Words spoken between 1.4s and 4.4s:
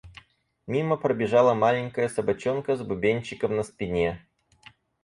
маленькая собачка с бубенчиком на спине.